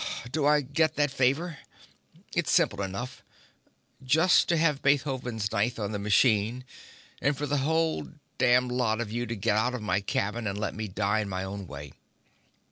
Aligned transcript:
Do 0.31 0.47
I 0.47 0.61
get 0.61 0.95
that 0.95 1.11
favor? 1.11 1.59
It's 2.35 2.49
simple 2.49 2.81
enough 2.81 3.23
just 4.01 4.49
to 4.49 4.57
have 4.57 4.81
Beethoven's 4.81 5.51
Ninth 5.51 5.77
on 5.77 5.91
the 5.91 5.99
machine 5.99 6.65
and 7.21 7.37
for 7.37 7.45
the 7.45 7.57
whole 7.59 8.09
damned 8.39 8.71
lot 8.71 8.99
of 8.99 9.11
you 9.11 9.27
to 9.27 9.35
get 9.35 9.55
out 9.55 9.75
of 9.75 9.83
my 9.83 9.99
cabin 10.01 10.47
and 10.47 10.57
let 10.59 10.73
me 10.73 10.87
die 10.87 11.19
in 11.19 11.29
my 11.29 11.43
own 11.43 11.67
way!" 11.67 11.93